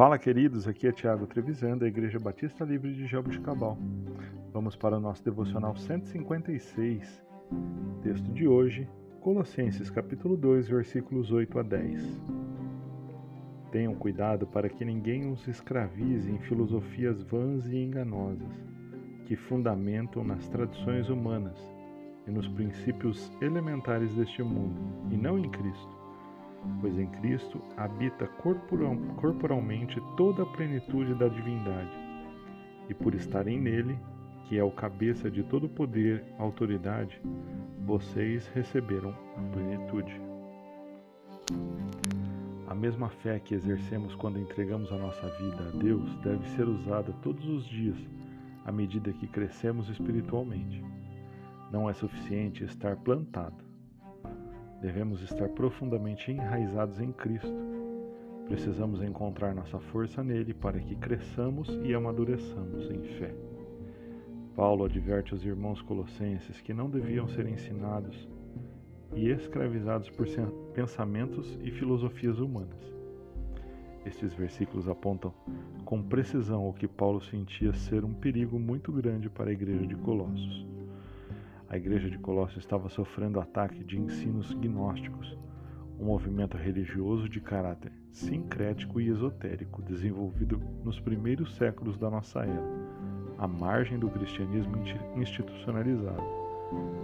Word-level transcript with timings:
Fala, 0.00 0.18
queridos, 0.18 0.66
aqui 0.66 0.86
é 0.86 0.92
Tiago 0.92 1.26
Trevisan, 1.26 1.76
da 1.76 1.86
Igreja 1.86 2.18
Batista 2.18 2.64
Livre 2.64 2.94
de 2.94 3.06
Jabuticabal. 3.06 3.76
Vamos 4.50 4.74
para 4.74 4.96
o 4.96 5.00
nosso 5.00 5.22
devocional 5.22 5.76
156, 5.76 7.22
texto 8.02 8.32
de 8.32 8.48
hoje, 8.48 8.88
Colossenses 9.20 9.90
capítulo 9.90 10.38
2, 10.38 10.70
versículos 10.70 11.30
8 11.30 11.58
a 11.58 11.62
10. 11.62 12.22
Tenham 13.70 13.94
cuidado 13.94 14.46
para 14.46 14.70
que 14.70 14.86
ninguém 14.86 15.30
os 15.30 15.46
escravize 15.46 16.32
em 16.32 16.38
filosofias 16.38 17.22
vãs 17.22 17.66
e 17.66 17.76
enganosas, 17.76 18.48
que 19.26 19.36
fundamentam 19.36 20.24
nas 20.24 20.48
tradições 20.48 21.10
humanas 21.10 21.60
e 22.26 22.30
nos 22.30 22.48
princípios 22.48 23.30
elementares 23.42 24.14
deste 24.14 24.42
mundo, 24.42 24.80
e 25.10 25.16
não 25.18 25.38
em 25.38 25.50
Cristo 25.50 25.99
pois 26.80 26.98
em 26.98 27.06
Cristo 27.06 27.60
habita 27.76 28.26
corporal, 28.26 28.96
corporalmente 29.16 30.00
toda 30.16 30.42
a 30.42 30.46
plenitude 30.46 31.14
da 31.14 31.28
divindade, 31.28 31.90
e 32.88 32.94
por 32.94 33.14
estarem 33.14 33.60
nele, 33.60 33.98
que 34.48 34.58
é 34.58 34.64
o 34.64 34.70
cabeça 34.70 35.30
de 35.30 35.42
todo 35.44 35.68
poder, 35.68 36.24
autoridade, 36.38 37.20
vocês 37.86 38.48
receberam 38.48 39.14
a 39.36 39.42
plenitude. 39.52 40.20
A 42.66 42.74
mesma 42.74 43.08
fé 43.08 43.38
que 43.38 43.54
exercemos 43.54 44.14
quando 44.14 44.38
entregamos 44.38 44.92
a 44.92 44.96
nossa 44.96 45.28
vida 45.38 45.68
a 45.68 45.78
Deus 45.78 46.16
deve 46.16 46.48
ser 46.50 46.68
usada 46.68 47.12
todos 47.22 47.46
os 47.46 47.64
dias, 47.64 47.96
à 48.64 48.72
medida 48.72 49.12
que 49.12 49.26
crescemos 49.26 49.88
espiritualmente. 49.88 50.84
Não 51.70 51.88
é 51.88 51.92
suficiente 51.92 52.64
estar 52.64 52.96
plantado 52.96 53.69
Devemos 54.80 55.20
estar 55.22 55.48
profundamente 55.50 56.30
enraizados 56.32 57.00
em 57.00 57.12
Cristo. 57.12 57.52
Precisamos 58.46 59.02
encontrar 59.02 59.54
nossa 59.54 59.78
força 59.78 60.24
nele 60.24 60.54
para 60.54 60.80
que 60.80 60.96
cresçamos 60.96 61.68
e 61.84 61.94
amadureçamos 61.94 62.90
em 62.90 63.02
fé. 63.18 63.34
Paulo 64.56 64.84
adverte 64.84 65.34
os 65.34 65.44
irmãos 65.44 65.82
colossenses 65.82 66.60
que 66.60 66.72
não 66.72 66.88
deviam 66.88 67.28
ser 67.28 67.46
ensinados 67.46 68.28
e 69.14 69.28
escravizados 69.28 70.08
por 70.10 70.26
pensamentos 70.74 71.58
e 71.62 71.70
filosofias 71.70 72.38
humanas. 72.38 72.90
Estes 74.04 74.32
versículos 74.32 74.88
apontam 74.88 75.32
com 75.84 76.02
precisão 76.02 76.66
o 76.66 76.72
que 76.72 76.88
Paulo 76.88 77.20
sentia 77.20 77.72
ser 77.74 78.02
um 78.02 78.14
perigo 78.14 78.58
muito 78.58 78.90
grande 78.90 79.28
para 79.28 79.50
a 79.50 79.52
igreja 79.52 79.86
de 79.86 79.94
Colossos. 79.96 80.66
A 81.70 81.76
igreja 81.76 82.10
de 82.10 82.18
Colossos 82.18 82.56
estava 82.56 82.88
sofrendo 82.88 83.38
ataque 83.38 83.84
de 83.84 83.96
ensinos 83.96 84.52
gnósticos, 84.54 85.38
um 86.00 86.06
movimento 86.06 86.56
religioso 86.56 87.28
de 87.28 87.40
caráter 87.40 87.92
sincrético 88.10 89.00
e 89.00 89.08
esotérico 89.08 89.80
desenvolvido 89.80 90.60
nos 90.82 90.98
primeiros 90.98 91.54
séculos 91.54 91.96
da 91.96 92.10
nossa 92.10 92.40
era, 92.40 92.66
à 93.38 93.46
margem 93.46 94.00
do 94.00 94.10
cristianismo 94.10 94.82
institucionalizado, 95.14 96.24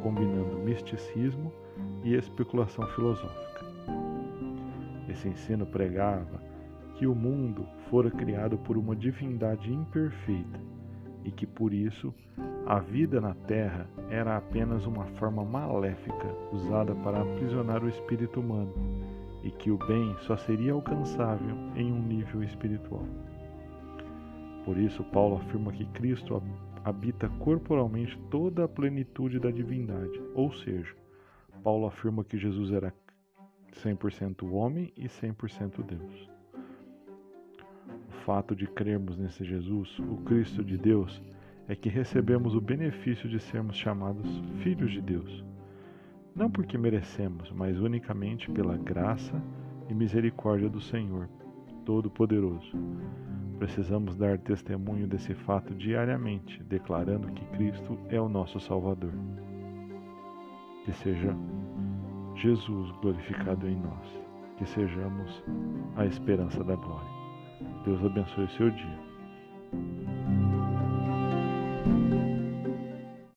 combinando 0.00 0.60
misticismo 0.60 1.52
e 2.04 2.14
especulação 2.14 2.86
filosófica. 2.90 3.66
Esse 5.08 5.26
ensino 5.26 5.66
pregava 5.66 6.40
que 6.94 7.08
o 7.08 7.16
mundo 7.16 7.66
fora 7.90 8.12
criado 8.12 8.56
por 8.58 8.78
uma 8.78 8.94
divindade 8.94 9.72
imperfeita 9.72 10.60
e 11.24 11.30
que 11.30 11.46
por 11.46 11.72
isso 11.72 12.12
a 12.66 12.78
vida 12.78 13.20
na 13.20 13.34
Terra 13.34 13.88
era 14.08 14.36
apenas 14.36 14.86
uma 14.86 15.06
forma 15.18 15.44
maléfica 15.44 16.34
usada 16.52 16.94
para 16.96 17.22
aprisionar 17.22 17.82
o 17.82 17.88
espírito 17.88 18.40
humano 18.40 18.72
e 19.42 19.50
que 19.50 19.70
o 19.70 19.78
bem 19.78 20.16
só 20.20 20.36
seria 20.36 20.72
alcançável 20.72 21.56
em 21.74 21.92
um 21.92 22.00
nível 22.00 22.42
espiritual. 22.42 23.06
Por 24.64 24.78
isso, 24.78 25.02
Paulo 25.04 25.36
afirma 25.36 25.72
que 25.72 25.84
Cristo 25.86 26.40
habita 26.84 27.28
corporalmente 27.40 28.16
toda 28.30 28.64
a 28.64 28.68
plenitude 28.68 29.40
da 29.40 29.50
divindade, 29.50 30.20
ou 30.34 30.52
seja, 30.52 30.94
Paulo 31.64 31.86
afirma 31.86 32.22
que 32.22 32.38
Jesus 32.38 32.72
era 32.72 32.94
100% 33.72 34.52
homem 34.52 34.92
e 34.96 35.06
100% 35.06 35.82
Deus 35.84 36.32
fato 38.24 38.54
de 38.54 38.66
crermos 38.66 39.18
nesse 39.18 39.44
Jesus, 39.44 39.98
o 39.98 40.16
Cristo 40.18 40.64
de 40.64 40.76
Deus, 40.76 41.22
é 41.68 41.74
que 41.74 41.88
recebemos 41.88 42.54
o 42.54 42.60
benefício 42.60 43.28
de 43.28 43.38
sermos 43.38 43.76
chamados 43.76 44.26
filhos 44.62 44.92
de 44.92 45.00
Deus. 45.00 45.44
Não 46.34 46.50
porque 46.50 46.78
merecemos, 46.78 47.50
mas 47.52 47.78
unicamente 47.78 48.50
pela 48.50 48.76
graça 48.76 49.40
e 49.88 49.94
misericórdia 49.94 50.68
do 50.68 50.80
Senhor 50.80 51.28
Todo-Poderoso. 51.84 52.72
Precisamos 53.58 54.16
dar 54.16 54.38
testemunho 54.38 55.06
desse 55.06 55.34
fato 55.34 55.74
diariamente, 55.74 56.62
declarando 56.64 57.32
que 57.32 57.44
Cristo 57.56 57.98
é 58.08 58.20
o 58.20 58.28
nosso 58.28 58.58
Salvador. 58.58 59.12
Que 60.84 60.92
seja 60.92 61.36
Jesus 62.34 62.90
glorificado 63.02 63.68
em 63.68 63.76
nós, 63.76 64.20
que 64.56 64.66
sejamos 64.66 65.44
a 65.96 66.06
esperança 66.06 66.64
da 66.64 66.74
glória. 66.74 67.21
Deus 67.84 68.04
abençoe 68.04 68.48
seu 68.56 68.70
dia. 68.70 69.11